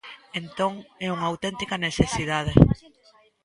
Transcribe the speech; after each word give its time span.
Entón, 0.41 0.73
é 1.05 1.07
unha 1.15 1.29
auténtica 1.31 1.83
necesidade. 1.87 2.53